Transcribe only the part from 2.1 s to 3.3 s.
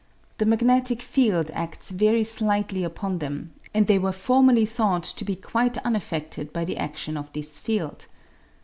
slightly upon